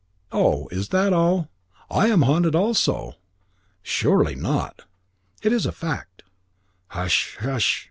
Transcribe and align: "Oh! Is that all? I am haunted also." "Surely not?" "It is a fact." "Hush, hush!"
"Oh! 0.31 0.67
Is 0.71 0.89
that 0.89 1.13
all? 1.13 1.47
I 1.91 2.07
am 2.07 2.23
haunted 2.23 2.55
also." 2.55 3.17
"Surely 3.83 4.33
not?" 4.33 4.85
"It 5.43 5.53
is 5.53 5.67
a 5.67 5.71
fact." 5.71 6.23
"Hush, 6.87 7.37
hush!" 7.39 7.79